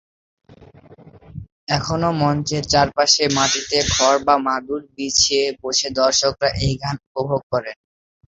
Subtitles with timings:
[1.77, 7.77] এখনও মঞ্চের চারপাশে মাটিতে খড় বা মাদুর বিছিয়ে বসে দর্শকরা এই গান উপভোগ করেন।